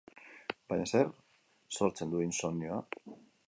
[0.71, 1.11] Baina zerk
[1.77, 2.83] sortzen du insomioa?